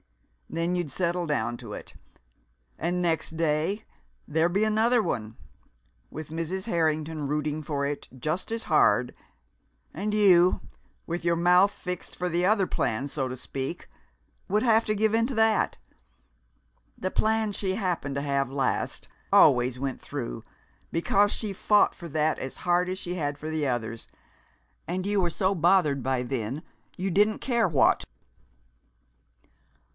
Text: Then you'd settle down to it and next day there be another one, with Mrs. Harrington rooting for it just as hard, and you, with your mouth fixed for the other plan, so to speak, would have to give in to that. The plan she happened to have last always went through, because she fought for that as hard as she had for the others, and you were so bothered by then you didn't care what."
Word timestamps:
Then 0.49 0.75
you'd 0.75 0.91
settle 0.91 1.27
down 1.27 1.57
to 1.57 1.71
it 1.73 1.93
and 2.77 3.01
next 3.01 3.37
day 3.37 3.85
there 4.27 4.49
be 4.49 4.63
another 4.63 5.01
one, 5.01 5.37
with 6.09 6.29
Mrs. 6.29 6.65
Harrington 6.65 7.27
rooting 7.27 7.61
for 7.61 7.85
it 7.85 8.09
just 8.17 8.51
as 8.51 8.63
hard, 8.63 9.15
and 9.93 10.13
you, 10.13 10.59
with 11.05 11.23
your 11.23 11.35
mouth 11.37 11.71
fixed 11.71 12.17
for 12.17 12.27
the 12.27 12.45
other 12.45 12.67
plan, 12.67 13.07
so 13.07 13.29
to 13.29 13.37
speak, 13.37 13.87
would 14.49 14.63
have 14.63 14.83
to 14.85 14.95
give 14.95 15.13
in 15.13 15.25
to 15.27 15.35
that. 15.35 15.77
The 16.97 17.11
plan 17.11 17.51
she 17.51 17.75
happened 17.75 18.15
to 18.15 18.21
have 18.21 18.51
last 18.51 19.07
always 19.31 19.79
went 19.79 20.01
through, 20.01 20.43
because 20.91 21.31
she 21.31 21.53
fought 21.53 21.93
for 21.95 22.09
that 22.09 22.39
as 22.39 22.57
hard 22.65 22.89
as 22.89 22.97
she 22.97 23.13
had 23.13 23.37
for 23.37 23.49
the 23.51 23.67
others, 23.67 24.07
and 24.87 25.05
you 25.05 25.21
were 25.21 25.29
so 25.29 25.53
bothered 25.55 26.01
by 26.03 26.23
then 26.23 26.63
you 26.97 27.09
didn't 27.11 27.39
care 27.39 27.67
what." 27.67 28.03